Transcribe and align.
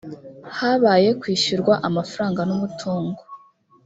habaye 0.57 1.09
kwishyurwa 1.21 1.73
amafaranga 1.87 2.39
n 2.43 2.49
`umutungo. 2.53 3.21